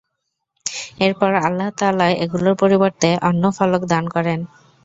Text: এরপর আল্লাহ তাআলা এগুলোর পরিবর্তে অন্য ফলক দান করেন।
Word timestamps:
এরপর 0.99 1.31
আল্লাহ 1.47 1.69
তাআলা 1.79 2.07
এগুলোর 2.23 2.55
পরিবর্তে 2.55 3.09
অন্য 3.29 3.43
ফলক 3.57 3.81
দান 3.91 4.05
করেন। 4.15 4.39